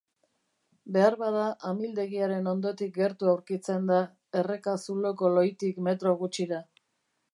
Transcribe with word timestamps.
Beharbada 0.95 1.43
amildegiaren 1.71 2.49
hondotik 2.53 2.91
gertu 3.01 3.29
aurkitzen 3.35 3.85
da, 3.91 3.99
erreka 4.41 4.75
zuloko 4.87 5.31
lohitik 5.37 5.79
metro 5.91 6.17
gutxira. 6.25 6.65